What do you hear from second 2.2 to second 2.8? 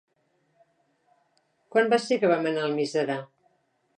que vam anar a